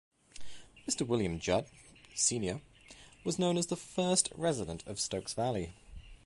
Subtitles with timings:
[0.87, 1.05] Mr.
[1.05, 1.67] William Judd,
[2.15, 2.61] Senior
[3.23, 5.73] was known as the first resident of Stokes Valley.